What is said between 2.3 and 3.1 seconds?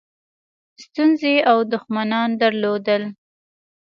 درلودل.